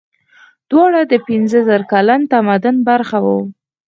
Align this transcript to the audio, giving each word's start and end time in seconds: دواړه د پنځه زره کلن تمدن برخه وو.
دواړه 0.69 1.01
د 1.11 1.13
پنځه 1.27 1.59
زره 1.67 1.85
کلن 1.91 2.21
تمدن 2.33 2.75
برخه 2.89 3.17
وو. 3.25 3.39